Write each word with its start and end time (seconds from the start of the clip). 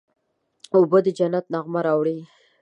اوبه 0.75 0.99
د 1.05 1.07
جنت 1.17 1.45
نغمه 1.53 1.79
راوړي. 1.87 2.17